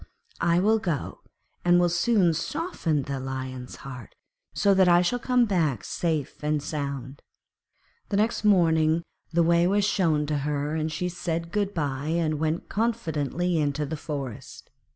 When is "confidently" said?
12.67-13.59